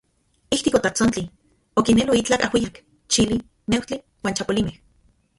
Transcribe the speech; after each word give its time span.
Ijtik 0.55 0.75
otatsontli, 0.77 1.21
okinelo 1.81 2.15
itlaj 2.19 2.39
ajuijyak, 2.47 2.79
chili, 3.17 3.37
neujtli 3.75 3.99
uan 4.25 4.39
chapolimej. 4.41 4.75